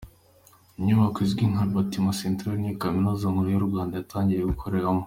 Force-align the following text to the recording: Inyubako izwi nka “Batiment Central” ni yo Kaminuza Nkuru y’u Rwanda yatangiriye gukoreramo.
Inyubako 0.79 1.17
izwi 1.25 1.43
nka 1.51 1.63
“Batiment 1.75 2.17
Central” 2.21 2.55
ni 2.57 2.69
yo 2.69 2.75
Kaminuza 2.83 3.31
Nkuru 3.31 3.47
y’u 3.53 3.65
Rwanda 3.67 3.93
yatangiriye 3.95 4.49
gukoreramo. 4.51 4.99